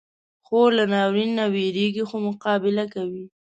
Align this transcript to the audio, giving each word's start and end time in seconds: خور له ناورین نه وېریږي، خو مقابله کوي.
خور 0.45 0.69
له 0.77 0.85
ناورین 0.93 1.31
نه 1.39 1.45
وېریږي، 1.53 2.03
خو 2.09 2.15
مقابله 2.27 2.85
کوي. 2.93 3.23